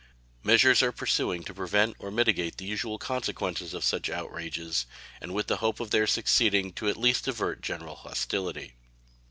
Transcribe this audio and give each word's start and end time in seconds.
Measures 0.43 0.81
are 0.81 0.91
pursuing 0.91 1.43
to 1.43 1.53
prevent 1.53 1.95
or 1.99 2.09
mitigate 2.09 2.57
the 2.57 2.65
usual 2.65 2.97
consequences 2.97 3.71
of 3.75 3.83
such 3.83 4.09
outrages, 4.09 4.87
and 5.21 5.31
with 5.31 5.45
the 5.45 5.57
hope 5.57 5.79
of 5.79 5.91
their 5.91 6.07
succeeding 6.07 6.73
at 6.81 6.97
least 6.97 7.25
to 7.25 7.29
avert 7.29 7.61
general 7.61 7.97
hostility. 7.97 8.73